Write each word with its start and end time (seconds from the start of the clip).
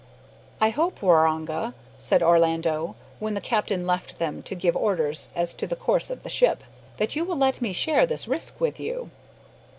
"I 0.59 0.71
hope, 0.71 1.03
Waroonga," 1.03 1.75
said 1.99 2.23
Orlando, 2.23 2.95
when 3.19 3.35
the 3.35 3.39
captain 3.39 3.85
left 3.85 4.17
them 4.17 4.41
to 4.41 4.55
give 4.55 4.75
orders 4.75 5.29
as 5.35 5.53
to 5.53 5.67
the 5.67 5.75
course 5.75 6.09
of 6.09 6.23
the 6.23 6.27
ship, 6.31 6.63
"that 6.97 7.15
you 7.15 7.23
will 7.23 7.37
let 7.37 7.61
me 7.61 7.71
share 7.71 8.07
this 8.07 8.27
risk 8.27 8.59
with 8.59 8.79
you?" 8.79 9.11